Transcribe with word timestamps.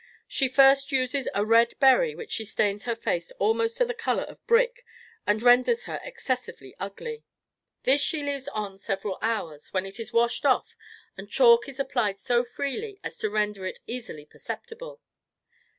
She 0.27 0.47
first 0.47 0.91
uses 0.91 1.29
a 1.35 1.45
red 1.45 1.75
berry 1.79 2.15
which 2.15 2.39
stains 2.47 2.85
her 2.85 2.95
face 2.95 3.29
almost 3.37 3.77
to 3.77 3.85
the 3.85 3.93
color 3.93 4.23
of 4.23 4.43
brick 4.47 4.83
and 5.27 5.43
renders 5.43 5.83
her 5.85 6.01
excessively 6.03 6.75
ugly; 6.79 7.23
this 7.83 8.01
she 8.01 8.23
leaves 8.23 8.47
on 8.47 8.79
several 8.79 9.19
hours, 9.21 9.71
when 9.73 9.85
it 9.85 9.99
is 9.99 10.11
washed 10.11 10.43
off 10.43 10.75
and 11.19 11.29
chalk 11.29 11.69
is 11.69 11.79
applied 11.79 12.19
so 12.19 12.43
freely 12.43 12.99
as 13.03 13.19
to 13.19 13.29
render 13.29 13.63
it 13.67 13.77
easily 13.85 14.25
perceptible. 14.25 15.01